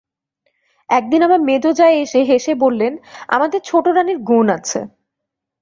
[0.89, 2.93] একদিন আমার মেজো জা এসে হেসে বললেন,
[3.27, 4.79] আমাদের ছোটোরানীর গুণ আছে।